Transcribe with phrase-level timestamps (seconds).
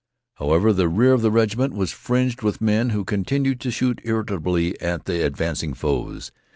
[0.37, 4.75] However, the rear of the regiment was fringed with men, who continued to shoot irritably
[4.81, 6.31] at the advancing foes.